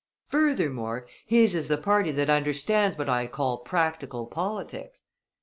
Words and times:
"Furthermore 0.25 1.05
his 1.27 1.53
is 1.53 1.67
the 1.67 1.77
party 1.77 2.09
that 2.11 2.27
understands 2.27 2.97
what 2.97 3.07
I 3.07 3.27
call 3.27 3.59
practical 3.59 4.25
politics. 4.25 5.03